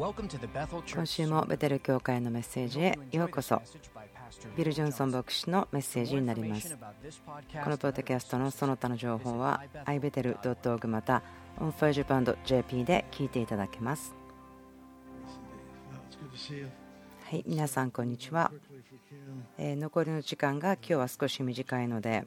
[0.00, 3.60] 今週もベテル教会のメッセージへようこそ。
[4.56, 6.74] ビル・ジョンソン牧師のメッセージになります。
[6.74, 11.22] このポッドキャストのその他の情報は ibetel.org また
[11.58, 14.14] onfirejapan.jp で聞いていただけます。
[17.24, 18.50] はい皆さんこんにちは、
[19.58, 22.26] え残りの時間が今日は少し短いので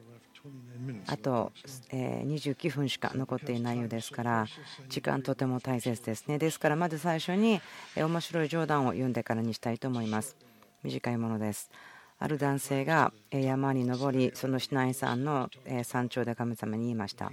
[1.06, 1.52] あと
[1.90, 4.46] 29分しか残っていないようですから
[4.88, 6.38] 時間とても大切ですね。
[6.38, 7.60] ですからまず最初に
[7.96, 10.36] 面白い冗談を読んでからにしたいと思います。
[10.82, 11.70] 短いものです。
[12.18, 15.50] ある男性が山に登りその市内山の
[15.82, 17.32] 山頂で神様に言いました。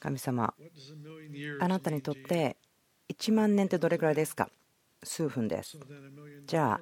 [0.00, 0.54] 神様
[1.60, 2.56] あなたにとって
[3.08, 4.48] 1万年ってどれくらいですか？
[5.02, 5.78] 数分です。
[6.46, 6.80] じゃあ、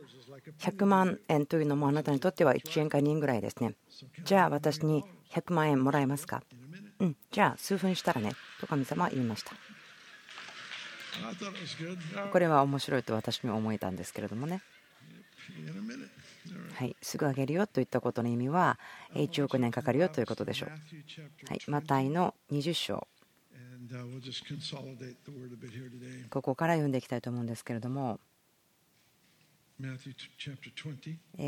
[0.61, 3.75] 100万円というのもあなたにとっては1円か2円ぐらいですね。
[4.25, 6.43] じゃあ、私に100万円もらえますか？
[6.99, 9.53] うん、じゃあ、数分したらね、と神様は言いました。
[12.31, 14.63] これは面白いと私も思えたんですけれどもね。
[16.75, 18.79] はい、すぐあげるよといったことの意味は
[19.15, 20.71] 1億年かかるよということでしょう。
[21.49, 23.07] はい、マタイの20章
[26.31, 28.21] ここから読んでいきたいと思うんですけれども、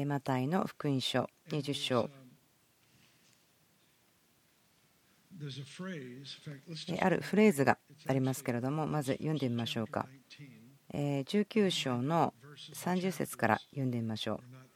[0.06, 2.10] マタイの福音書20章。
[7.00, 10.08] あるフレーズがありますけれども、まず読んでみましょうか。
[10.92, 12.34] 19章の
[12.74, 14.67] 30節から読んでみましょう。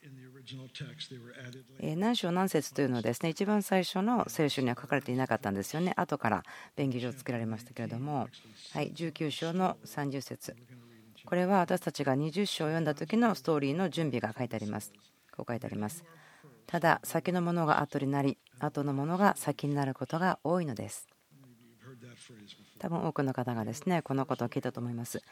[1.96, 5.92] 何章何節というのはですね一番最初の聖書には書かれていなかったんですよね。
[5.96, 6.42] 後から
[6.76, 8.28] 便宜上作られましたけれども。
[8.72, 10.56] はい19章の30節。
[11.24, 14.92] これは私たちが20章を読んだ時のストーリーの準備が書いてあります。
[15.34, 16.04] こう書いてあります。
[16.66, 21.06] ただ先のものが後になり後のものが先になることが多いのです。
[22.78, 25.22] 多分多くの方がですねこのことを聞いたと思います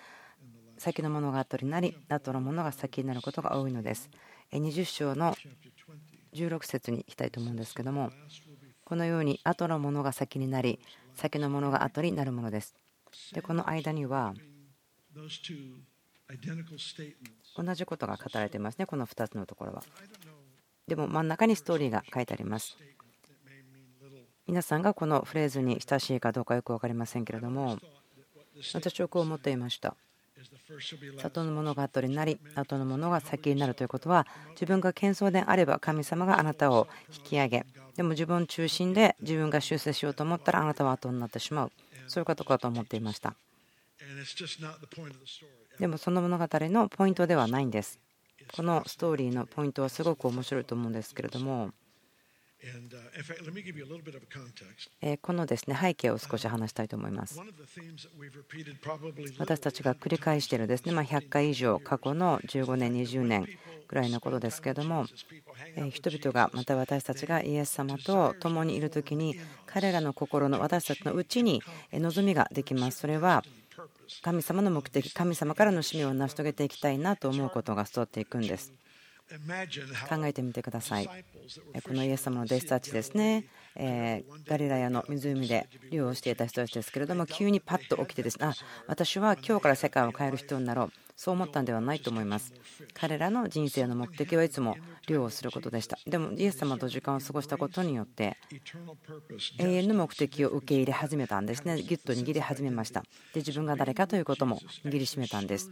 [0.80, 4.08] 先のものが後になり後のものが先になることが多いのです。
[4.50, 5.36] 20章の
[6.32, 8.10] 16節にいきたいと思うんですけども
[8.86, 10.80] このように後のものが先になり
[11.14, 12.74] 先のものが後になるものです。
[13.34, 14.32] でこの間には
[17.56, 19.82] 同じことが語られていますねこの2つのところは。
[20.86, 22.78] でも真ん中にストーリーが書いてあります。
[24.46, 27.78] 皆さんがこのフレーズに親しいかどうかよく分かりませんけれども
[28.72, 29.94] 私はこう思っていました。
[31.18, 41.72] 里のものが後になり後のものが先になるということは自分が謙遜であれば神様があなたを引き上げでも自分中心で自分が修正しようと思ったらあなたは後になってしまう。
[42.08, 43.34] そういうことかと思っていました。
[45.78, 48.00] でもその物語のポイントではないんです。
[48.52, 51.70] このストーリーのポイントはすごく面白いと思うんですけれども
[55.22, 57.40] このですね背景を少し話したいと思います。
[59.38, 63.48] 私たちが繰り返しているですね、ま100回以上過去の15年、20年
[63.88, 65.06] ぐらいのことですけれども、
[65.90, 72.98] 人々がまた私たちがイエス様と共にいる時に彼らの心の私たちのうちに望みができます。
[72.98, 73.42] それは
[74.22, 78.72] 神様の目的、神様からの使命を成し遂げていきたいなと思うことが育っていくんです。
[80.08, 81.06] 考えてみてください。
[81.06, 83.46] このイエス様の弟子たちですね、
[83.76, 88.54] ガリラヤの湖で漁をしていた人たちですけれども、急にパッと起きてですね、あ
[88.86, 92.52] 私は今日から世界を変える人になろう、そう思ったんではないと思います。
[92.94, 94.76] 彼らの人生の目的はいつも
[95.06, 95.98] 漁をすることでした。
[96.06, 98.36] でも、イエス様と時間を過ごしたことによって、
[99.58, 103.02] 永遠の目的を受け入れ始めたんですね、ぎゅっと握り始めました。
[103.34, 105.70] で、自分が誰かということも握りしめたんです。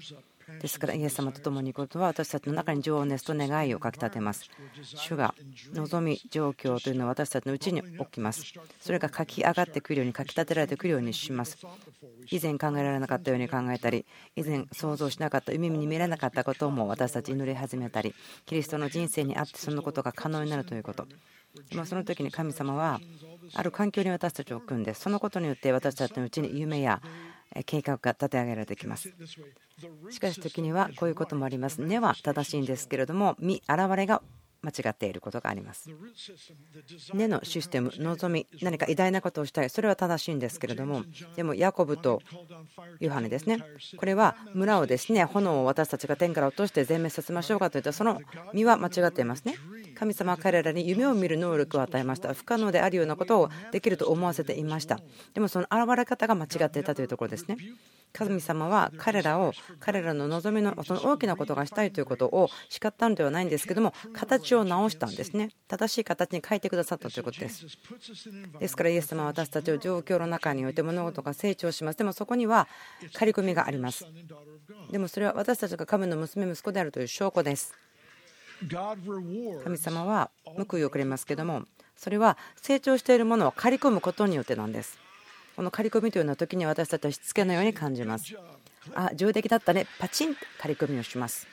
[0.60, 4.50] ですからイエス様と共に行くことは私たちの中に情熱と願いをかきたてます。
[4.82, 5.34] 主が
[5.74, 8.44] 望み状況というのは私たちのうちに起きます。
[8.80, 11.58] それが書き上がってくるように書き立てられてくるようにします。
[12.30, 18.14] 以前考えられなかったように考えたり以前想像しなかった夢に見れなかったことも私たち祈り始めたり
[18.46, 21.06] キリストの人生にあってそのことが可能になるということ。
[21.84, 23.00] その時に神様は
[23.54, 25.00] ある環境に私たちを置くんです。
[25.00, 27.00] そのことによって私たちのうちに夢や
[27.66, 29.12] 計画が立て上げられてきます。
[30.10, 31.80] しかし時にはこういうこともあります。
[31.80, 34.22] 根は正しいんですけれども見現れが
[34.60, 35.88] 間違っていることがあります。
[37.14, 39.70] 根のシステム望み何か偉大なことをしたい。
[39.70, 41.04] それは正しいんですけれども
[41.36, 42.20] でもヤコブと
[43.00, 43.58] ヨハネですね。
[43.96, 48.20] これは村をですね炎を私たちが天から落として全滅させましょうかといったその
[48.52, 49.54] 身は間違っていますね。
[49.98, 52.32] 神様は彼らに夢を見る能力を与えました。
[52.32, 55.00] 不可能であるようなことをできると思わせていました。
[55.34, 57.56] でもその現れ方が間違っていたというところですね。
[58.12, 65.50] 神様は彼らを彼らの望みのその大きなことがしたいということを叱ったのではないんですけども形を直したんですね。
[65.66, 67.66] 正しい形に変えてくださったということです。
[68.60, 71.98] ですからイエス様は私たちを状況の中において物事が成長します。
[71.98, 72.68] でもそこには
[73.14, 74.06] 刈り込みがあります。
[74.90, 77.87] でもそれは私たちが神の娘息子であるという証拠です。
[79.62, 81.62] 神様は報いをくれますけども
[81.96, 84.98] それは成長しているものを刈り込むことによってなんです。
[85.56, 88.36] この刈り込みというような時に私たちはしつけのように感じます。
[88.94, 89.86] あ上出来だったね。
[89.98, 91.48] パチンと刈り込みをします。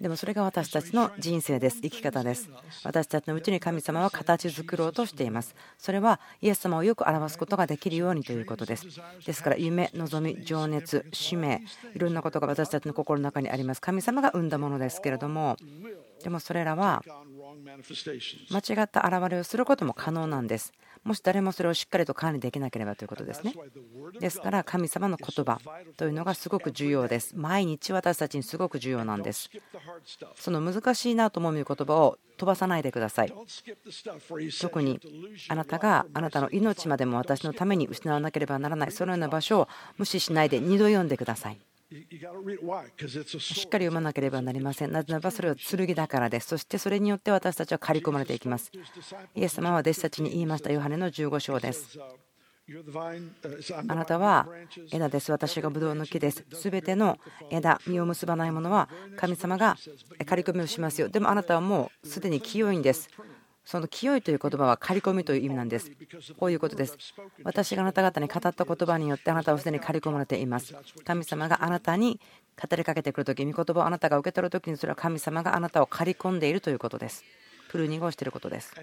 [0.00, 1.80] でもそれが私たちの人生です。
[1.80, 2.50] 生き方です。
[2.84, 5.54] 私たちのうちに神様は形作ろうとしています。
[5.78, 8.86] それはイエス様をよく表すことができるようにということです。
[9.24, 11.62] ですから夢望み情熱使命
[11.94, 13.80] いろんなことが私たちの心の中にあります。
[13.80, 15.56] 神様が生んだものですけれども
[16.22, 17.02] でもそれらは
[18.50, 20.72] 間違った現れをすることも可能なんです
[21.02, 23.54] もし誰もそれをしっかりと管理できなければということですね。
[24.20, 25.60] ですから神様の言葉
[25.96, 27.34] というのがすごく重要です。
[27.36, 29.50] 毎日私たちにすごく重要なんです。
[30.36, 33.32] その難しいなと思う言葉を飛ばさないでください。
[34.60, 35.00] 特に
[35.48, 41.69] あなたがあなたの命までも私のために失わなければならないそのような場所を無視しないで2度読んでください。
[41.90, 44.92] しっかり読まなければなりません。
[44.92, 46.46] なぜならばそれは剣だからです。
[46.46, 48.70] そしてそれによって私たちは刈り込まれていきます。
[49.34, 50.70] イエス様は弟子たちに言いました。
[50.70, 51.98] ヨハネの15章です。
[53.88, 54.46] あなたは
[54.92, 55.32] 枝です。
[55.32, 56.44] 私がブドウの木です。
[56.52, 57.18] すべての
[57.50, 59.76] 枝、実を結ばないものは神様が
[60.24, 61.08] 刈り込みをしますよ。
[61.08, 63.10] でもあなたはもうすでに清いんです。
[63.70, 65.92] その清いという言葉は刈り込みという意味なんです。
[66.36, 66.98] こういうことです。
[67.44, 70.74] 私があなた方に語った言葉によってあなたはすでに刈り込まれています。
[71.04, 72.18] 神様があなたに
[72.60, 77.24] 語りかけてくるとき、御言葉をあなたが受け取るときにそれは神様があなたを刈り込んでいるということです。
[77.70, 78.74] プルーニングをしていることです。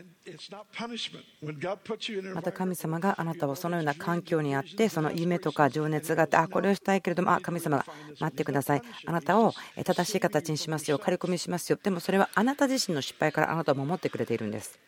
[2.34, 7.86] また神様があなたをそのような環境にあってその夢とか情熱があってあこれをしたいけれどもあ神様が
[8.20, 8.82] 待ってください。
[9.06, 9.54] あなたを
[9.84, 11.78] 正しい形にしますよ刈り込みしますよ。
[11.82, 14.80] でもそれはあなた自身の失敗からあなたを守ってくれているんです。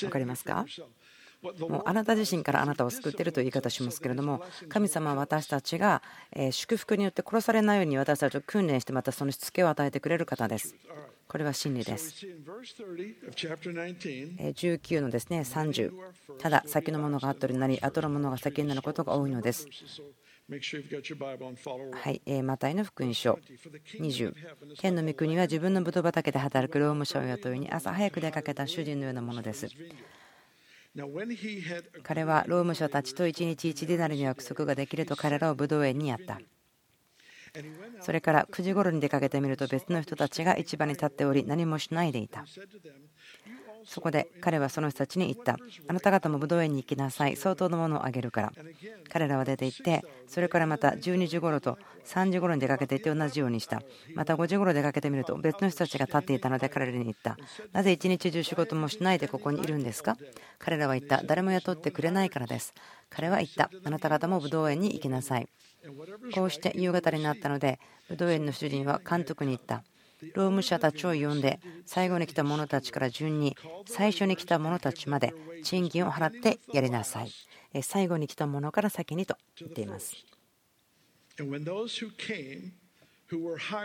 [0.00, 0.64] 分かりますか？
[1.68, 6.02] もうあなた自身からあなたを救っているという言い方をしますけれども神様は私たちが
[6.50, 10.74] 祝福によって殺されないように私たちを訓練してまたそのしつけを与えてくれる方です。
[11.26, 12.26] これは真理です。
[14.38, 15.92] 19のですね30
[16.38, 19.66] ただ先のものが後になり後のものが先になることが多いのです。
[22.02, 23.38] はい、えマタイの福音書
[23.98, 24.34] 20
[24.78, 29.68] 天の御国は自分のブドウ畑で働く労務者を雇いに朝早く出かけた主人のようなものです。
[32.02, 36.40] 彼は労務者たちと1日1ディナルの約束ができると彼らをブドウ園にやった。
[38.00, 42.44] それから9時頃に出かけてみると別の人たちが市場に立っており何もしないでいた。
[43.86, 45.56] そこで彼はその人たちに言った。
[45.88, 47.36] あなた方も武道園に行きなさい。
[47.36, 48.52] 相当のものをあげるから。
[49.12, 53.82] 彼らは出て行って、それからまた12時ごろと3時ごろに出かけていって同じようにした。
[54.14, 57.36] また5時ごろ出かけてみると別の人たちが立っていたので彼らに言った。
[57.72, 60.16] なぜ一日中仕事もしないでここにいるんですか？
[60.58, 61.22] 彼らは言った。
[61.22, 62.74] 誰も雇ってくれないからです。
[63.10, 63.70] 彼は言った。
[63.84, 65.48] あなた方も武道園に行きなさい。
[66.34, 67.78] こうして夕方になったので、
[68.08, 69.84] 武道園の主人は監督に言った。
[70.34, 73.56] 労務者たちを呼んで最後に来た者たちから順に
[73.86, 77.30] 最初に来た者たちまで賃金を払ってやりなさい。
[77.82, 80.14] 最後に来た者から先にと言っています。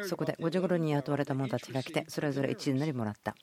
[0.04, 3.36] そこで5時ごろに雇われた者たちが来てそれぞれ1なりもらった。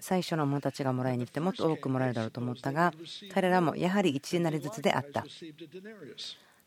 [0.00, 2.92] 最初の者たちがもらいに来てもっと多くもらえるだろうと思ったが
[3.32, 5.24] 彼らもやはり1なりずつであった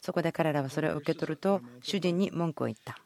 [0.01, 2.97] そこで彼らはそれを受け取ると主人に文句を言った。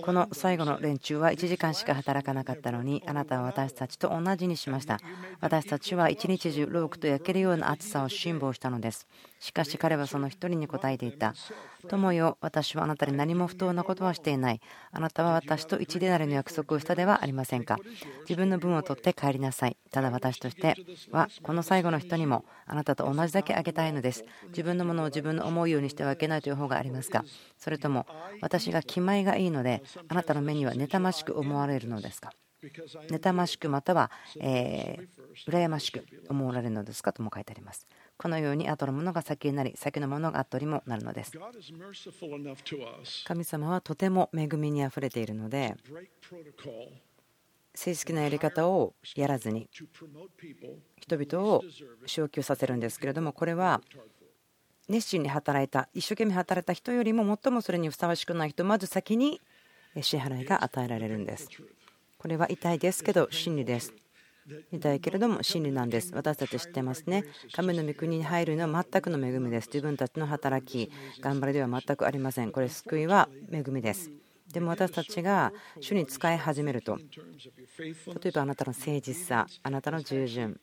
[0.00, 5.00] この最後の連中は1時間しか働かなかったのにあなたは私たちと同じにしました。
[5.40, 9.06] 私たちは一日中ロークと焼けるような暑さを辛抱したのです。
[9.44, 11.34] しかし彼はその一人に答えていた。
[11.86, 14.60] 友よ、私はあなたに何も不当なことはしていない。
[14.90, 17.76] あなたは私と一デナリの約束をしたではありませんか。
[18.20, 19.76] 自分の分を取って帰りなさい。
[19.90, 20.76] ただ私として
[21.10, 24.24] は、この最後の人にもあなたと同じだけあげたいのです。
[24.48, 27.22] 自分のものを自分の思うようにしてはいけないという方がありますか。
[27.58, 28.06] それとも、
[28.40, 32.32] 私が気前がいいので、あなたの目には妬ましく思われるのですか。
[33.10, 34.10] 妬ましくまたは、
[34.40, 37.12] えー、羨ましく思われるのですか？
[37.12, 37.86] とも書いてあります。
[38.24, 41.32] このように後のものが先になり先のものが後にもなるのです
[43.26, 45.74] 神様はとても恵みにあふれているので
[47.74, 49.68] 正式なやり方をやらずに
[50.98, 51.62] 人々を
[52.06, 53.82] 昇給させるんですけれどもこれは
[54.88, 59.42] 熱心に働いた一生懸命働いた人よりも最もそれにふさわしくない人まず先に
[60.00, 61.50] 支払いが与えられるんです。
[62.16, 63.92] これは痛いですけど真理です。
[64.72, 66.12] 痛いけれども真理なんです。
[66.14, 67.24] 私たち知ってますね。
[67.52, 69.68] 神の御国に入るのは全くの恵みです。
[69.68, 72.52] 自分たちの働き、頑張りでは全くありません。
[72.52, 74.10] これ、救いは恵みです。
[74.52, 77.92] でも私たちが主に使い始めると例
[78.26, 80.60] えばあなたの誠実さあなたの従順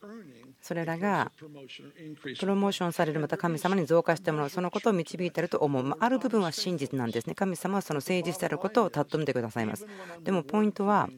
[0.61, 5.95] それらがプロモーションされるまた神様に増加してもらうそのことを導いていると思う。
[5.99, 7.35] ある部分は真実なんですね。
[7.35, 9.87] 神様はその誠実であることを尊んでくださいます。
[10.23, 11.09] でもポイントは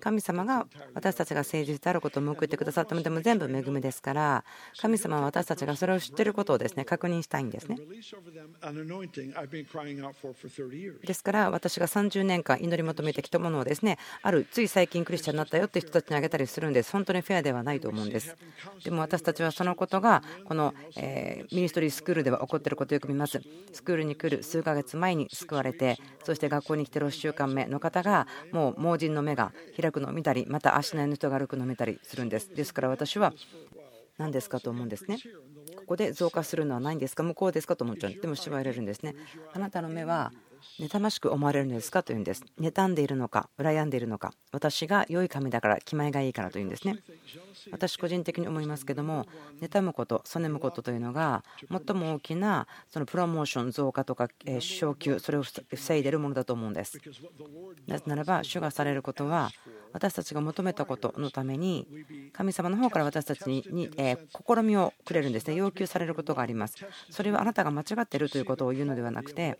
[0.00, 4.44] 神様が私たちが誠実であることを報いてくださったのでも全部恵みですから
[4.78, 7.76] 神様は私たちがそれを知っていることをですね確認したいんですね。
[11.06, 18.36] ですから私が30年間祈り求めてきたものをですねあるつい最近クリスチャンになったよって人たちにあげたりするんです本当にフェアではないと思うんです
[18.84, 20.74] でも私たちはそのことがこの
[21.52, 23.40] ミニストリースクールでは起こっていることをよく見ます。
[23.72, 32.54] スクールに来る数ヶ月前に救われてそして学校に来て6週間目の方がもう盲人の目が開くのを見たりまた足の人が歩くのを見たりするんです。
[32.54, 33.32] ですから私は
[34.18, 35.18] 何ですかと思うんですね。
[35.76, 37.22] ここで増加するのはないんですか？
[37.22, 37.76] 向こうですか？
[37.76, 38.14] と思っちゃう。
[38.14, 39.14] でも縛られるんですね。
[39.52, 40.32] あなたの目は
[40.78, 42.44] 妬ましく思われるのですかというんです。
[42.60, 44.32] 妬んでいるのか羨んでいるのか。
[44.52, 46.98] 私が良い神だから気前がいいからというんですね。
[47.70, 49.26] 私個人的に思いますけども
[49.60, 54.28] 妬むことそねむことというのが最も大きなそのプロモーション増加とか
[54.60, 56.98] 昇給それを防いでいるものだと思うんです。
[57.86, 59.50] なぜならば主がされることは
[59.96, 61.88] 私たちが求めたことのために
[62.34, 65.54] 神様の方から私たちに試みをくれるんですね。
[65.54, 66.76] 要求されることがあります。
[67.08, 69.58] それはあなたが間違っているということを言うのではなくて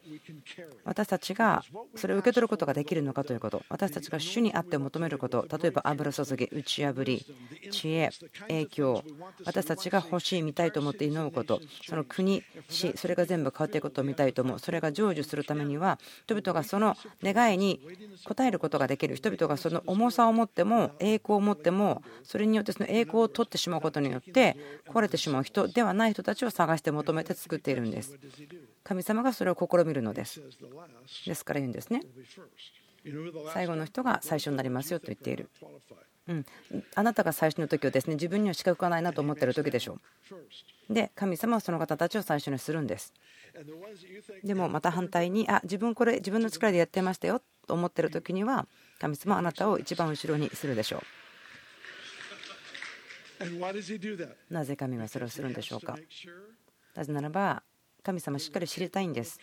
[0.85, 1.65] 私たちが
[1.95, 3.63] それを受け取ることができるのかということ。
[3.71, 5.47] 私たちが主にあって求めること。
[5.59, 7.25] 例えば油注ぎ打ち破り
[7.71, 8.11] 知恵
[8.49, 9.03] 影響。
[9.47, 11.63] 私たちが欲しい見たいと思って祈ること。
[11.89, 14.59] その国死それが全部変わっていくことを見たいと思う。
[14.59, 17.81] それが成就するためには人々がその願いに
[18.29, 19.17] 応えることができる。
[19.17, 24.57] 人々がその重さをを持っても栄光を持ってもそれによってその栄光を取ってしまうことによって
[24.89, 28.19] 壊れてしまう人ではない人たちを探して求めて作っているんです。
[28.85, 30.43] 神様がそれを試みるのです。
[31.27, 32.03] ですから言うんですね。
[33.53, 35.49] 最後の人が最初になりますよと言っている。
[36.29, 36.45] うん、
[36.97, 39.99] あなたが最初の時はですね自分には資格がないなと思っている時でしょ
[40.91, 40.93] う。
[40.93, 43.13] で神様はその方たちを最初にするんです。
[44.43, 48.67] でもまた反対にあ自分これ自分の力でやってましたよと思ってる時には
[48.99, 51.03] 神様はあなたを一番後ろにするでしょう。
[54.51, 55.99] なぜ神はそれをするんでしょうか？
[56.95, 57.63] なぜならば
[58.03, 59.39] 神様しっかり知りたいんです。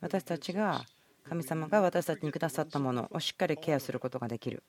[0.00, 0.82] 私たちが
[1.28, 4.62] 神様が私たちにくださったものをしっかりケアすることができる。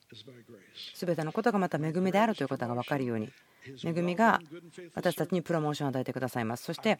[0.94, 3.30] すべてのことがまた恵みであるということが分かるように、
[3.82, 4.40] 恵みが
[4.94, 6.64] 私たちにプロモーションを与えてくださいます。
[6.64, 6.98] そして、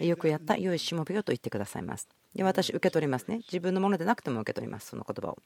[0.00, 2.08] よくやった良いしもべよと言ってくださいます。
[2.34, 3.36] で、私、受け取りますね。
[3.38, 5.38] 自分のものでなくても受け取ります、その言葉を。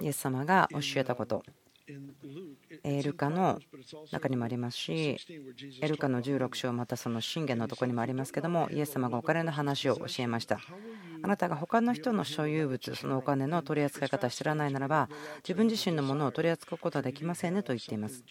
[0.00, 1.42] イエス様が教えたこと。
[2.84, 3.60] エルカの
[4.10, 5.16] 中にもありますし、
[5.80, 10.60] エルカの16章、またその信玄のところにもありますけども、イエス様がお金の話を教えました。
[11.22, 15.08] あなたが他の人の所有物、そのお金の取り扱い方を知らないならば、
[15.38, 18.24] 自分自身のものを取り扱うことはできませんねと言っています。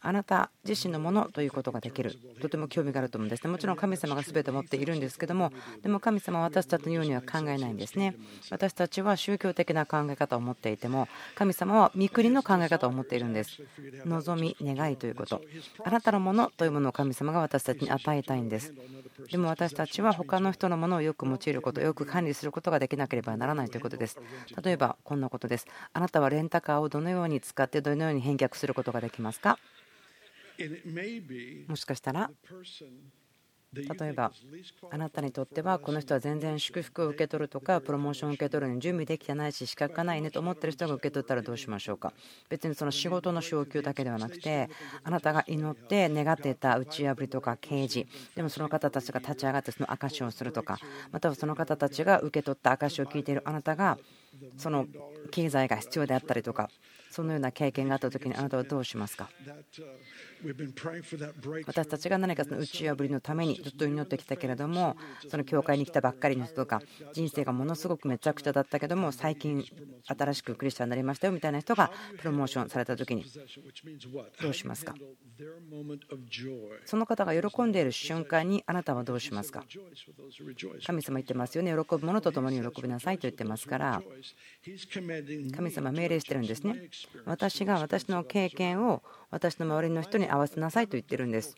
[0.00, 2.18] あなた自身のものということができる。
[2.40, 3.50] とても興味があると思うんですね。
[3.50, 5.52] もちろん神様が全て持っているんですけども
[5.82, 8.14] でも神様は私たちのようには考えないんですね。
[8.50, 13.62] 私たちは宗教的な考え方を持っていても神様は御国の考え方を持っているんです。
[14.04, 15.42] 望み願いということ。
[15.84, 18.72] あなたのものというものを神様が私たちに与えたいんです。
[19.30, 24.18] でも私たちは他の人のものをよく用いることよく管理することができなければならないということです。
[24.62, 25.66] 例えばこんなことです。
[25.92, 29.58] あなたはレンタカーをどのように使ってどのように返却することができますか？
[31.68, 32.30] もしかしたら
[33.76, 34.32] 例えば
[34.90, 42.12] あなたにとってはこの人は全然祝福を受け取るとかプロモーションを受け取るのに準備できてないし資格がないねと思ってる人が受け取ったらどうしましょうか。
[42.48, 44.70] 別にその仕事の昇給だけではなくて
[45.04, 50.78] あなたが祈って願っていた打ち破りとか刑事でもその方たちが立ち上がってその証しをするとか
[51.12, 53.98] またはその方たちが受け取った証しを聞いているあなたが
[54.58, 54.86] その
[55.30, 56.70] 経済が必要であったりとか
[57.10, 59.30] そのような経験があった時にあなたはどうしますか？
[61.66, 64.96] 私たちが何かその打ち破りのためにずっと祈ってきたけれども
[65.28, 69.64] その教会に来たばっかりの人とか人生がものすごくめちゃくちゃだったけども最近
[70.06, 73.24] 新しくクリスチャンになりましたよみたいな人がプロモーションされた時に
[74.40, 74.94] どうしますか？
[76.84, 79.64] その方が喜んでいる瞬間にあなたはどうしますか？
[80.86, 81.72] 神様言ってますよね。
[81.72, 84.02] 喜ぶ者と共に喜びなさいと言ってますから
[85.54, 86.76] 神様命令してるんですね。
[87.24, 91.54] 私が私の経験を私の周りの人に合わせなさいと言ってるんです。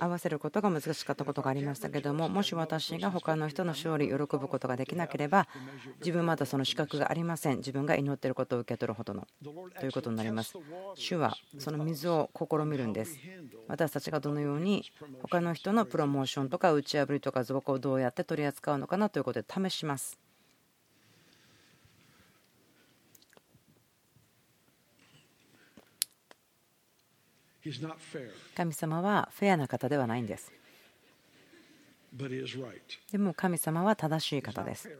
[0.00, 5.46] 合わせることが難しかったことがありましたけどももし私が他の人の勝利喜ぶことができなければ
[6.00, 7.58] 自分まだその資格がありません。
[7.58, 9.26] 自分が祈っていることを受け取るほどの。
[9.78, 10.54] ということになります。
[10.94, 13.18] 主はその水を試みるんです。
[13.66, 14.82] 私たちがどのように
[15.20, 20.18] 他の人のプロモーションとか打ち破りとか増加をどうやって取り扱うのかなということで試します。
[28.56, 30.52] 神様はフェアな方ではないんです。
[33.12, 34.90] でも神様は正しい方です。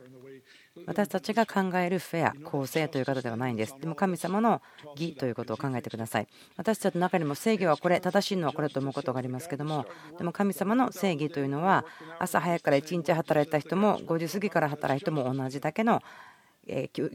[0.85, 3.75] 私たちが考えるフェア、公正という方ではないんです。
[3.79, 4.61] でも神様の
[4.95, 6.27] 義ということを考えてください。
[6.55, 11.83] 私たちの中にも正義はこれ、正しいのはこれと思うことがありますけども、でも神様の正義というのは、
[12.19, 16.03] 朝早くから1日働いた人も、5時過ぎから働いても同じだけの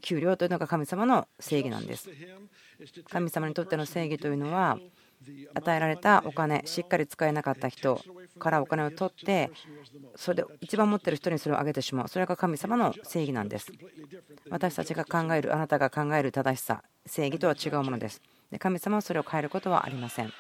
[0.03, 2.11] 給料というのが神様の正義なんです。
[3.09, 4.79] 神様にとっての正義というのは、
[5.55, 8.01] 与えられたお金しっかり使えなかった人
[8.39, 9.51] からお金を取って
[10.17, 12.09] それで一番持ってる人にそれをあげてしまう。
[12.09, 13.73] それが神様の正義なんです。
[14.51, 18.21] 私たちが考えるあなたが考える正しさ正義とは違うものです。
[18.51, 20.33] で神様はそれを変えることはありません。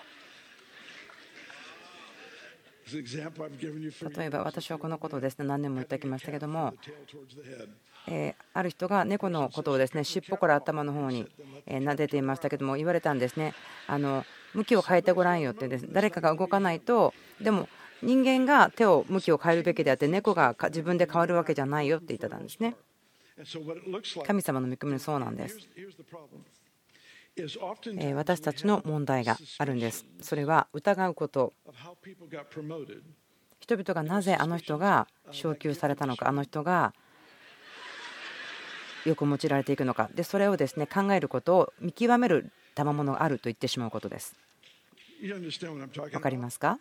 [2.86, 6.74] 例えば私はこのことをですね何年も言ってきましたけども
[8.06, 11.26] えある人が猫のことをですね尻尾から頭の方に
[11.66, 13.54] 撫でていましたけども言われたんですね。
[13.86, 17.68] あの向きを変えてごらんよってです誰かが動かないとでも
[18.02, 22.76] 人間が手を向きを変えるべきであって猫が自分で変わるわけじゃないよって言ってたんですね。
[24.24, 25.58] 神様の見込みそうなんです。
[28.14, 30.06] 私たちの問題があるんです。
[30.20, 31.52] それは疑うこと。
[33.58, 36.92] 人々がなぜあの人が昇給されたのかあの人が
[39.06, 40.10] よく用いられていくのか。
[40.14, 44.43] でそれをですね考えることを見極める賜物があると言ってしまうことです。
[46.10, 46.78] 分かりますか？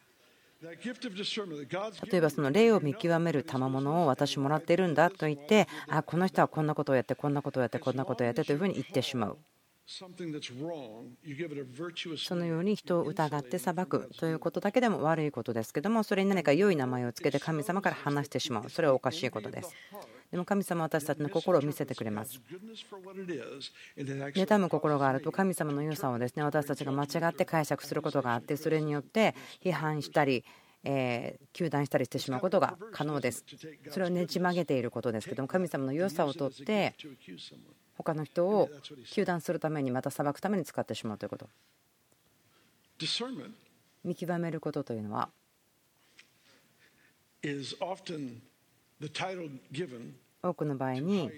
[2.10, 9.38] 例えばその霊を見極める賜物を私もらっているんだと言ってあこの人はこんなことをやってこんなことをやってこんなことをやってというふうに言ってしまう
[9.86, 10.08] そ
[12.36, 18.70] のように人を疑って裁くということだけでも悪いことですけどもそれに何か良い名前をつけて神様から話してしまう。
[18.70, 19.76] それはおかしいことです。
[20.32, 22.42] でも神様は私たちの心を見せてくれます。
[23.98, 30.46] 妬む心があると神様の良さをですね私たちが間違って解釈することがあってそれによって批判したり
[30.86, 33.46] え糾弾したりしてしまうことが可能です。
[33.90, 36.96] それをねじ曲げていることですけども神様の良さをとって
[37.98, 38.70] 他の人を
[39.06, 41.50] 糾弾するためにまた裁くために使ってしまうということ。
[44.04, 45.30] 見極めることというのは
[50.42, 51.32] 多くの場合に、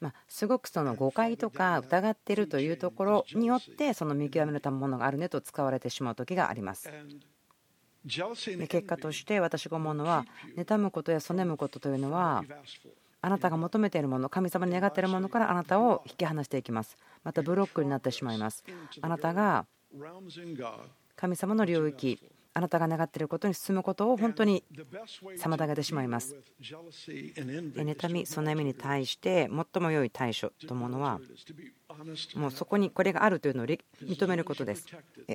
[0.00, 6.88] まあ、すごくその誤解とか疑っているというところによってその見極めるたものがあるねと使われてしまう時があります。
[8.68, 10.24] 結果として私が思うのは
[10.56, 12.44] 妬むことやそねむことというのは
[13.20, 18.64] あなたが求めているもの神様に願っているものからあなたを引き離していきますまたブロックになってしまいます
[19.00, 19.66] あなたが
[21.16, 22.20] 神様の領域
[22.58, 24.64] あなたが願っていることに進むことを本当に
[25.38, 26.34] 妨げてしまいます。
[26.60, 31.20] 妬み、その意味に対して最も良い対処というものは
[32.34, 34.86] もうそこにこれがあるというのを認めることです。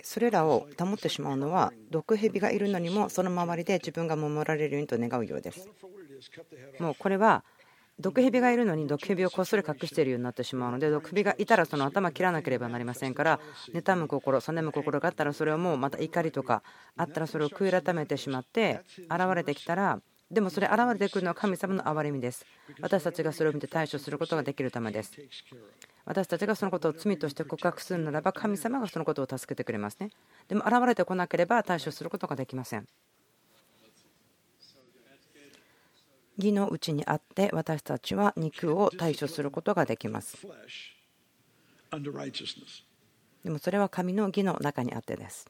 [0.03, 5.65] それらを保ってしまうのは毒蛇がいるのにもその周りで自分が守られるようにと願うようです。
[6.79, 7.45] もうこれは
[7.99, 13.39] 毒蛇がいるのに毒蛇をこっそり隠しているようになってしまうので毒蛇がいたらその頭を切らなければなりませんから
[13.73, 16.63] 妬む心そねむ心があったらそれをもうまた怒りとか
[16.97, 19.99] あったらそれを悔い改めてしまって現れてきたら
[20.33, 22.43] でもそれ現れてくるのは神様の憐れみです。
[22.81, 25.11] 私たちがそれを見て対処することができるためです。
[26.05, 30.09] 私たちがそのことを罪として告白するならば神様がそのことを助けてくれますね。
[30.47, 32.87] でも現れてこなければ対処することができません。
[36.37, 40.37] 義のうちにあって私たちは肉を対処することができます。
[43.43, 45.47] でもそれは神の義の中にあってです。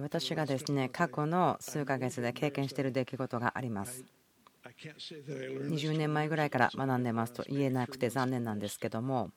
[0.00, 4.04] 私がですね過去の数ヶ月で経験している出来事があります。
[4.64, 9.30] 20年前ぐらいから学んでますと言えなくて残念なんですけども。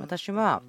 [0.00, 0.62] 私は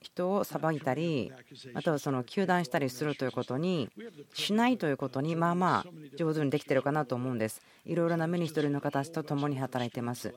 [0.00, 1.32] 人を裁いたり
[1.74, 3.90] またはその糾弾したりするということに
[4.32, 7.60] しないということにまあまあ上手にできてるかなと思うんです。
[7.84, 10.34] いろいろなミニストリーの方たちと共に働いてます。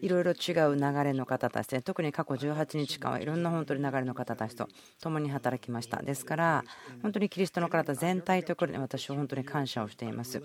[0.00, 4.68] いろいろ違う流れの方たちで特に過去18日間はいろんな本当に流れの方たちと
[5.00, 6.02] 共に働きました。
[6.02, 6.64] ですから
[7.02, 10.42] 本当にキリストの体全体ということに私は本当に感謝をしています。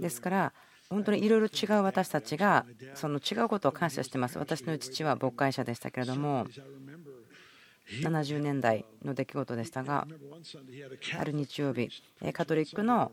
[0.00, 0.52] ですから
[0.92, 4.38] 本当にいろいろ違う私たちがその違うことを感謝してます。
[4.38, 6.46] 私の父は牧会者でしたけれども
[8.00, 10.06] 70年代の出来事でしたが
[11.18, 11.90] ある日曜日
[12.32, 13.12] カトリックの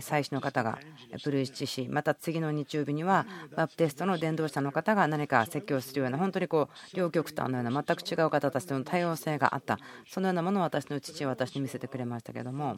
[0.00, 0.78] 祭司の方が
[1.24, 12.76] ブルーチしまた次の日曜日にはバプテストの伝道者の方が何か説教するような本当にこう両極端のような全く違う方たちとの多様性があったそのようなものを私の父は私に見せてくれましたけれども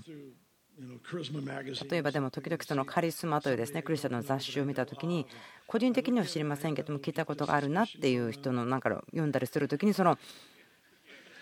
[1.91, 5.27] 例えばでも時々そのカリスマというですねクリスチャンの雑誌を見た時に
[5.67, 10.19] 個人的には知りませんけども聞いたことがあるなっていう人のなんか読んだりする時にその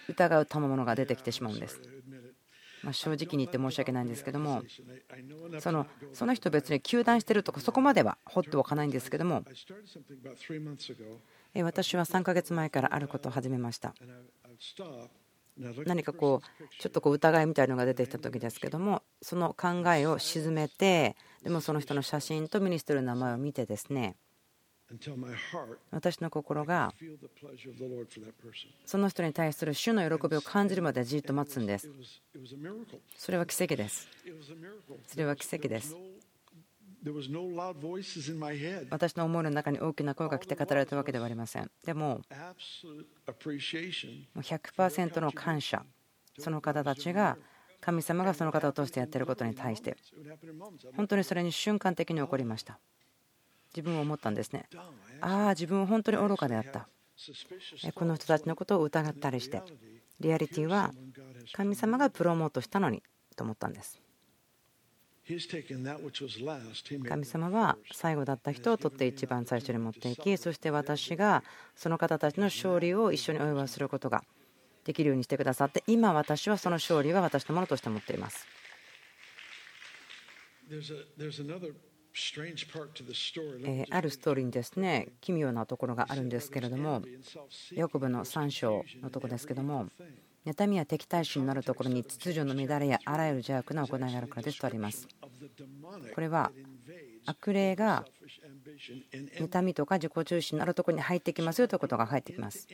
[0.09, 1.81] 疑う賜物が出てきてしまうんです。
[2.83, 4.63] ま正直に言って申し訳ないんですけども
[5.61, 9.43] そのその人別に糾弾してるとかそこまでは放っておかないんですけども
[11.55, 13.95] 私は3ヶ月前からあることを始めました。
[15.59, 24.17] 何かこうちょっとこう疑いみたいのが出てきた時ですけどもその考えを沈めてでもその人の写真とミニストリーの名前を見てですね
[25.91, 26.93] 私の心が
[28.85, 31.91] その人に対する主の喜びを感じるまでじっと待つんです。
[33.17, 34.09] それは奇跡です。
[35.09, 35.97] それは奇跡です。
[38.91, 41.71] 私の思いの中に大きな声が来て語られたわけではありません。
[41.85, 42.23] でも、
[44.37, 45.85] 100%の感謝、
[46.39, 47.39] その方たちが
[47.81, 49.97] 神様がその方を通してやっていることに対して、
[50.97, 52.79] 本当にそれに瞬間的に起こりました。
[53.75, 54.69] 自分は思ったんですね。
[55.21, 56.89] ああ、自分は本当に愚かであった。
[57.95, 59.63] この人たちのことを疑ったりして、
[60.19, 60.93] リアリティは
[61.53, 63.03] 神様がプロモートしたのに
[63.37, 64.01] と思ったんです。
[67.09, 71.43] 神様は最後だった人を取って一番最初に持っていきそして私が
[71.75, 74.23] その方たちの勝利を一緒にお祝いすることが
[74.85, 78.47] できるようにしてくださって今私はその勝利は私のものとして持っています。
[83.91, 87.03] あるストーリーにですね奇妙なところがあるんですけれども
[87.73, 89.89] ヨコブの3章のとこですけども
[90.47, 95.09] 妬みや敵対心のあるところに秩序の乱れやあらゆる邪悪な行いがあるからですとあります。
[96.15, 96.53] これは
[97.27, 98.05] 悪霊が
[99.39, 102.69] 妬みとか自己中心のあるところに入ってきますよということが入ってきます。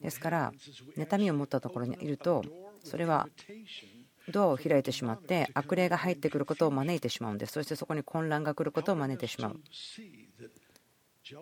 [0.00, 0.52] ですから
[0.96, 2.44] 妬みを持ったところにいると
[2.84, 3.28] それは
[4.28, 9.60] ドアを開いてしまって悪霊が入ってくることを招いてしまうんですそしてそこに混乱が来ることを招いてしまう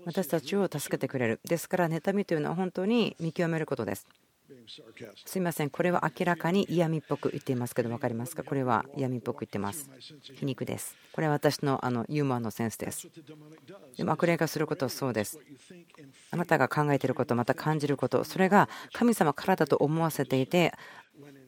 [0.05, 4.07] 私たちを助けてくれるですから妬みというのは本当に見極めることです
[5.27, 8.43] すみません、これは明らかに嫌味っぽく言っていますけど、分かりますか？
[8.43, 9.91] これは嫌味っぽく言ってます。
[10.35, 10.97] 皮肉です。
[11.13, 13.09] これは私のあのユーモアのセンスです。
[13.97, 15.39] でも悪霊がすることはそうです。
[16.31, 20.73] あなたが考えていること、また感じること、それが神様からだと思わせていて、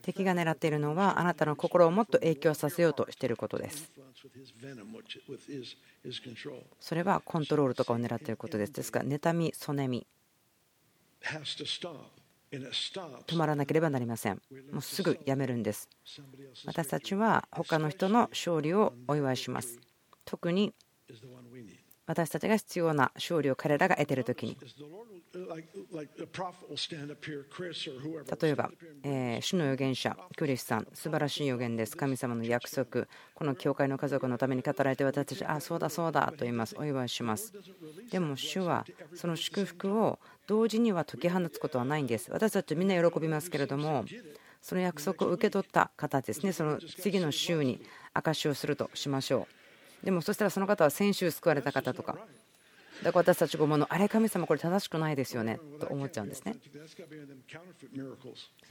[0.03, 3.91] 敵が狙っているのはあなたの心をもっと影響させようとしていることです。
[6.79, 8.73] それはコントロールとかを狙っていることです。
[8.73, 10.05] ですから、妬み、そねみ。
[12.51, 14.41] 止まらなければなりません。
[14.71, 15.89] もうすぐやめるんです。
[16.65, 19.79] 私たちは他の人の勝利をお祝いします。
[20.25, 20.73] 特に
[22.05, 24.57] 私たちが必要な勝利を彼らが得ているときに
[28.41, 28.69] 例えば、
[29.03, 31.95] え主の預言者クリスさん素晴らしい預言です。
[31.95, 36.75] 神様の約束この教会の家族のために語られて私たちあそうだそうだと言います。
[36.77, 37.53] お祝いします。
[38.11, 38.85] でも主は
[39.15, 40.19] その祝福を
[40.51, 42.29] 同時には解き放つことはないんです。
[42.29, 44.03] 私たちみんな喜びますけれども
[44.61, 46.51] その約束を受け取った方ですね。
[46.51, 47.81] その次の週に
[48.13, 49.47] 証しをするとしましょ
[50.03, 50.05] う。
[50.05, 52.17] でもそしたらその方は先週救われた方とか。
[53.01, 55.57] だから私たちが思うのあれ神様これ正しくないですよね。
[55.79, 56.57] と思っちゃうんですね。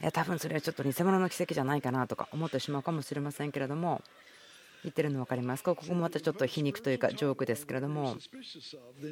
[0.01, 4.03] いや多分それはちょっと偽物の奇跡じゃないかなとか思ってしまうかもしれませんけれども
[4.83, 5.75] 言ってるの分かりますか？
[5.75, 8.17] ここもまたちょっと皮肉というかジョークですけれども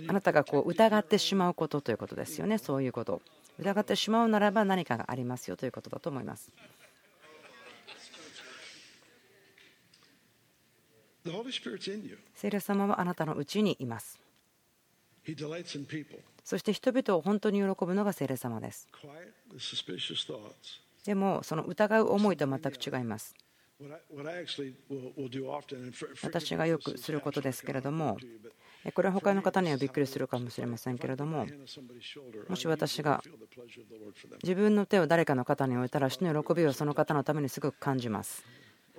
[0.07, 2.57] あなたがこう疑ってしまうことということですよね。
[2.57, 3.21] そういうこと。
[3.59, 6.51] 疑ってしまうならば何かがありますよということだと思います。
[12.35, 14.19] 聖霊様はあなたのうちにいます。
[16.43, 18.87] そして人々を本当に喜ぶのが聖霊様です。
[21.05, 23.35] でもその疑う思いと全く違います
[26.21, 28.17] 私がよくすることですけれども
[28.93, 31.45] これは他の方にはびっくりするかもしれませんけれども
[32.49, 33.23] もし私が
[34.43, 38.43] 自分の手を誰かの方に置いたら主の喜びをその方のためにすごく感じます。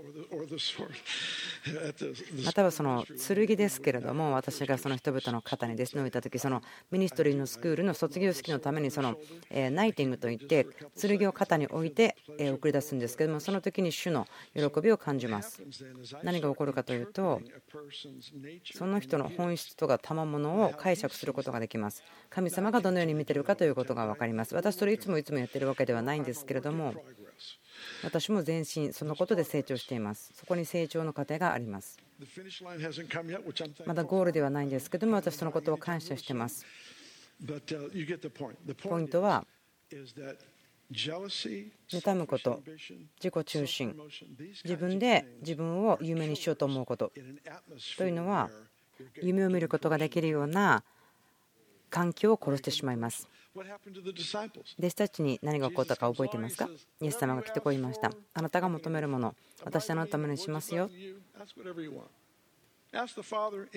[2.44, 5.94] またはその剣ですけれども私がその人々の方にです。
[5.94, 9.18] ね置いた時そのミニストリーのスクールの卒業式のためにその
[9.50, 10.66] ナイティングといって
[11.00, 15.62] 剣を肩に置いて送り出すんですけどもその時に主の喜びを感じます。
[16.22, 17.40] 何が起こるかというと
[18.74, 22.02] その人の本質とか賜物を解釈することができます。
[22.28, 24.54] 神様がどのように見てるかということが分かります。
[24.54, 26.94] 私それいつもいつもやってるわけではないんですけれども
[28.02, 30.32] 私も全身そのことで成長しています。
[30.34, 31.98] そこに成長の過程があります。
[33.86, 36.64] まだゴールではないんですけども私そのことを感謝しています。
[38.82, 39.46] ポイントは
[40.92, 42.62] 妬むこと
[43.22, 43.96] 自己中心
[44.64, 47.12] 自分で自分を有名にしようと思うこと。
[47.96, 48.50] というのは
[49.22, 50.84] 夢を見ることができるような
[51.90, 56.68] 環境を殺してしまいます弟子たちに何が起こったか覚えていますか？
[57.00, 58.12] イエス様が来てこいました。
[58.32, 59.34] あなたが求めるもの、
[59.64, 60.88] 私あなたのためにしますよ。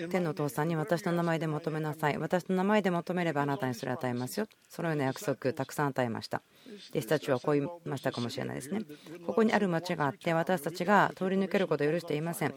[0.10, 2.17] 天のお父さんに私の名前で求めなさい。
[2.17, 4.47] 私の名前で求めればあなたにそれを与えますよ。
[4.67, 6.41] そのような約束、たくさん与えました。
[6.89, 8.82] 弟子たちはこう言いましたかもしれないですね。
[9.28, 12.56] ここにある町があって、私たちが通り抜けることを許していません。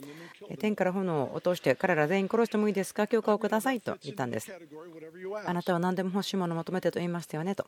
[0.59, 3.07] 天から炎を落として、彼ら全員殺してもいいですか？
[3.07, 4.51] 許可をくださいと言ったんです。
[5.45, 7.67] あなたは何でも欲しいものを求めてと言いましたよねと。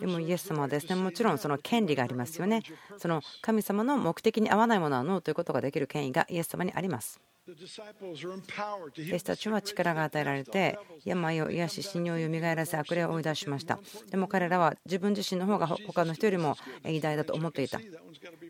[0.00, 2.62] でもイエス様はですねもちろんその権利がありますよね。
[2.98, 7.20] その神様の目的に合わないものはノーということができる権威がイエス様にあります。
[7.52, 13.78] 弟子たちは力が与えられて病を癒し信用を蘇らせ悪霊を追い出しました
[14.10, 17.80] でも彼らは自分自身の方が他の人よりも偉大だと思っていた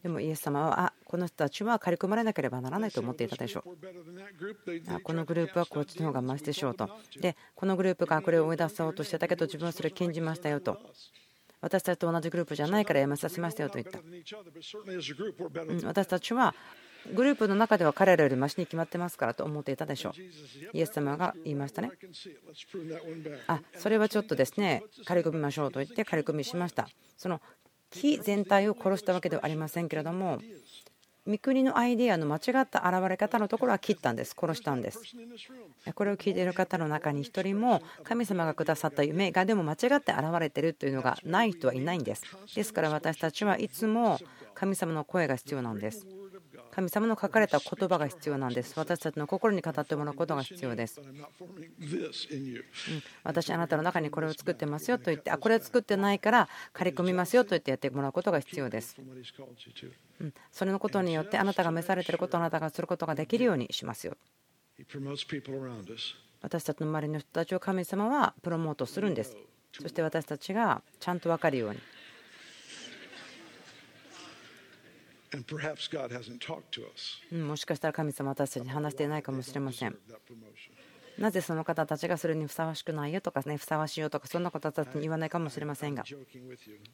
[0.02, 6.88] でもイエス様はあこの人たちは刈り込まれなければならないと思っていたでしょうあこのグループはこっちの方がマシでしょうと
[7.20, 10.78] でこのグループが悪霊を追い出そうとしてたけど自分はそれを禁じましたよと
[11.60, 14.00] 私たちと同じグループじゃないからやめさせましたよと言った
[15.86, 16.54] 私たちは
[17.14, 20.76] グループの中では彼らよりましに決まってますからと思っていたでしょう。
[20.76, 21.90] イエス様が言いましたね。
[23.46, 26.88] あそれはちょっとですね、刈り込みましょうと言って刈り込みしました。
[27.16, 27.40] その
[27.90, 30.40] 木全体を殺したわけではありませんけれども、
[31.24, 35.00] 三国のアイデアの間違った現れ方のところは切ったんです、殺したんです。
[35.94, 42.24] これを聞いている方の中に1人も神様がくださった夢がでも間違って現れているというのがない人はいないんです。
[42.54, 44.18] ですから私たちはいつも
[44.54, 46.06] 神様の声が必要なんです。
[46.74, 48.72] 神様の書かれた言葉が必要なんです。
[48.78, 50.98] 私たちの心に語ってもらうことが必要です。
[53.22, 58.96] 私、あなたの中にこれを作ってますよと言って、あ、これを作ってないから刈り込みますよと言ってやってもらうことが必要です。
[60.50, 64.16] それのことによって、あなたが召されていることをあなたがすることができるようにしますよ。
[66.40, 69.36] 私たちの周りの人たちを神様はプロモートするんです。
[69.78, 71.80] そして私たちがちゃんと分かるように。
[77.32, 79.98] もしかしたら神様私たちに話していないかもしれません。
[81.18, 86.04] なぜその方たちがそれにふさわしくないよとかねふさわしいよとかそんなことたちに言わないかもしれませんが。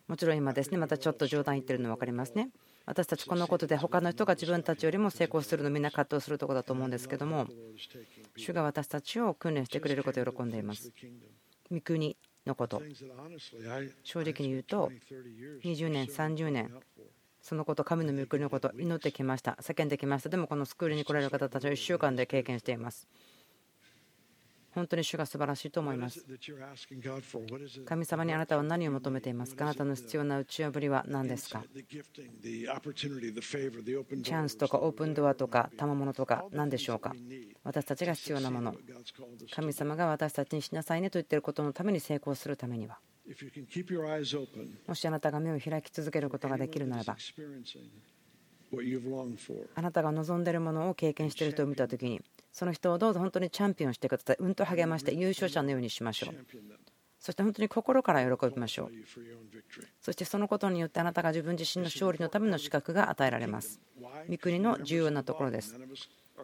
[0.09, 2.51] もちろん今ですねまたちょっと冗談言ってるの分かりますね。
[2.85, 7.47] 私たちこのことで他の人が自分たちよりも成功するのみんな葛藤するところだと思うんですけども
[8.37, 10.93] 主が私たちを訓練してくれることを喜んでいます。
[11.71, 12.83] 御国のこと。
[14.03, 14.91] 正直に言うと
[15.65, 16.73] 20年30年
[17.41, 20.29] そのこと、神の御国のこと、祈ってきました、叫んできました。
[20.29, 23.09] でも、このスクールに来られる方たちは1週間で経験しています。
[24.75, 26.25] 本当に主が素晴らしいと思います。
[27.87, 29.65] 神様にあなたは何を求めていますか？
[29.65, 31.65] あなたの必要な打ち破りは何ですか？
[31.73, 37.15] チャンスとかオープンドアとか賜物とか何でしょうか？
[37.65, 38.75] 私たちが必要なもの。
[39.51, 42.99] 神様が私たちにしなさいねと言っていることのために成功するためには。
[44.87, 47.17] もしあなたが目を開き続けることができるならば。
[49.75, 52.21] あなたが望んでいるものを経験している人を見たときに
[52.59, 54.37] その人をどうぞ本当にチャンピオンしてください。
[54.41, 56.35] うんと励まして優勝者のようにしましょう。
[57.21, 58.91] そして本当に心から喜びましょう。
[60.01, 63.81] そしてそのことによってあなたが自分自身の勝利のための資格が与えられます。
[64.29, 65.79] 御国の重要なところです。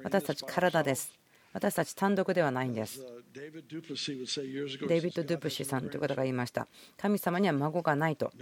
[0.05, 1.18] 私たち体です
[1.55, 3.01] 私たち単独ではないんです。
[3.33, 6.67] デイビッド・ドゥプシさんという方が言いました。
[6.97, 8.33] 神様には孫がないと。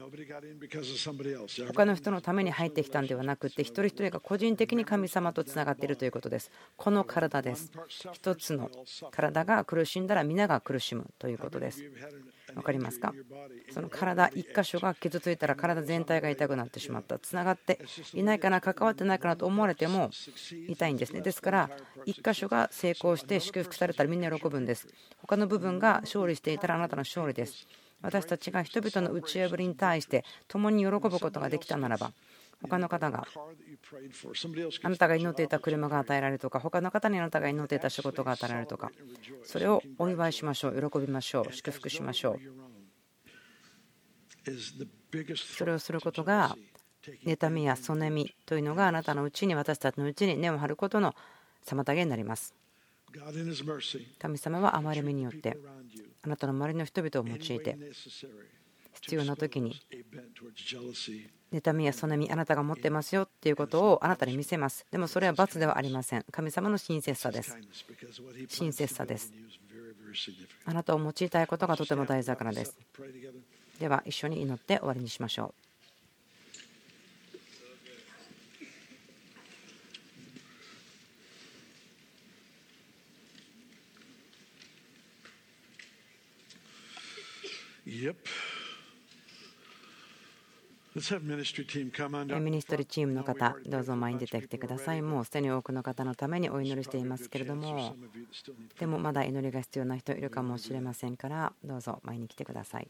[1.73, 6.51] 他の人のために入ってきたんではなくて、一人一人が個人的に神様とつながっているということです。
[6.79, 7.71] この体です。
[7.89, 8.71] 一つの
[9.11, 11.85] 体が苦しんだら皆が苦しむということです。
[12.55, 13.15] 分かりますか？
[13.71, 17.19] その体1箇所が傷ついたら体全体が痛くなってしまった。
[17.19, 17.79] つながって
[18.15, 20.11] いないかな関わってないかなと思われても
[20.69, 21.21] 痛いんですね。
[21.21, 21.71] ですから
[22.07, 24.87] 1箇所が成功して祝福されたらみんな喜ぶんです。
[25.19, 27.67] 他の部分が勝利していたらあなたの勝利です。
[28.03, 32.13] 私たちが人々の打ち破りに対して共に喜ぶことができたならば
[32.63, 33.27] 他の方が。
[34.83, 38.91] あなたが祈っていた車が与えられるとか他の方にあなたが祈っていた仕事が与えられるとか
[39.45, 42.39] それをお祝いしましょう喜びましょう祝福しましょう。
[45.37, 46.57] それをすることが
[47.25, 51.15] 妬みやそねみというのがあなたのうちに私たちのうちに根を張ることの
[51.65, 52.55] 妨げになります。
[54.19, 55.59] 神様は憐れみによって
[56.23, 57.79] あなたの周りの人々を用いて
[59.03, 59.75] 必要な時に。
[61.53, 64.87] 妬みやそねみあなたが持ってますよっていうことをあなたに見せます。
[64.91, 66.25] でもそれは罰ではありません。
[66.31, 67.59] 神様の親切さです。
[68.49, 69.33] 親切さです。
[70.65, 72.79] あなたを用いたいことがとても大事だからです。
[73.79, 75.73] では一緒に祈って終わりにしましょう
[90.95, 95.01] ミニストリーチームの方、どうぞ前に出てきてください。
[95.01, 97.97] もうすでに多くの方のためにお祈りしていますけれども、
[98.79, 102.89] でもまだ祈りが必要な人いるかもしれませんから、どうぞ前に来てください。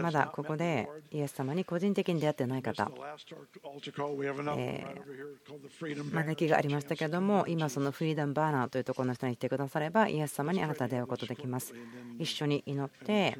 [0.00, 2.90] まだここでイエス様に個人的に出会ってない方、
[4.56, 4.84] え
[6.12, 11.74] 招きがありましたけれども、今、そのフリーダムバーナーというところの人に来てくだされば、イエス様にあなたは出会うことできます。
[12.18, 13.36] 一緒に祈って、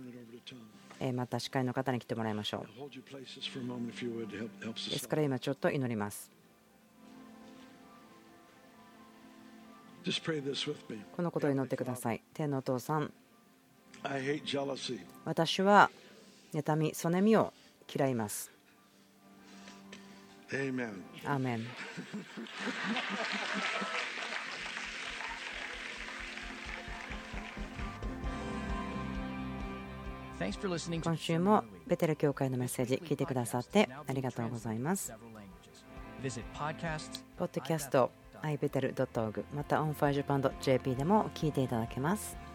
[1.14, 2.90] また司会の方に来てもらいましょう。
[4.90, 6.30] ですから今ちょっと祈ります。
[11.14, 12.22] このことを祈ってください。
[12.34, 13.12] 天のお父さん
[15.24, 15.90] 私は
[16.54, 17.52] 妬み、そねみを
[17.92, 18.50] 嫌います。
[21.24, 21.66] アーメン。
[30.40, 35.12] 今週もベテル教会のメッセージ聞いてくださってありがとうございます。
[37.36, 38.10] ポッドキャスト
[38.42, 42.49] ibetel.org また onfirejapan.jp でも聞いていただけます。